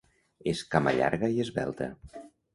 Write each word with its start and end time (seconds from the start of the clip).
És 0.51 0.63
camallarga 0.71 1.31
i 1.37 1.45
esvelta. 1.45 1.93